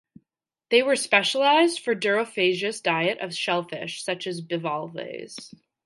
[0.71, 5.53] They were specialized for a durophagous diet of shellfish, such as bivalves.